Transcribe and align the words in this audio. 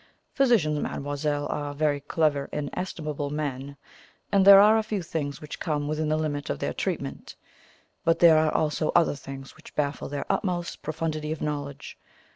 Physicians, 0.33 0.79
mademoiselle, 0.79 1.45
are 1.49 1.75
very 1.75 1.99
clever 1.99 2.49
and 2.51 2.71
estimable 2.73 3.29
men, 3.29 3.77
and 4.31 4.43
there 4.45 4.59
are 4.59 4.79
a 4.79 4.81
few 4.81 5.03
things 5.03 5.39
which 5.39 5.59
come 5.59 5.87
within 5.87 6.09
the 6.09 6.17
limit 6.17 6.49
of 6.49 6.57
their 6.57 6.73
treatment; 6.73 7.35
but 8.03 8.17
there 8.17 8.39
are 8.39 8.51
also 8.51 8.91
other 8.95 9.13
things 9.13 9.55
which 9.55 9.75
baffle 9.75 10.09
their 10.09 10.25
utmost 10.27 10.81
profundity 10.81 11.31
of 11.31 11.39
knowledge. 11.39 11.99